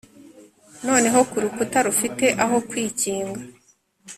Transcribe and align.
Noneho 0.87 1.19
kurukuta 1.31 1.77
rufite 1.87 2.25
aho 2.43 2.57
kwikinga 2.69 3.41